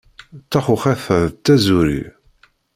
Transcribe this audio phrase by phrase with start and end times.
[0.51, 2.01] Taxuxet-a d taẓuri.